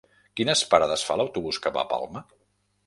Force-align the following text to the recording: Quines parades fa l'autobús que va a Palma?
Quines 0.39 0.63
parades 0.71 1.03
fa 1.11 1.19
l'autobús 1.21 1.61
que 1.67 1.77
va 1.77 1.85
a 1.85 1.89
Palma? 1.95 2.27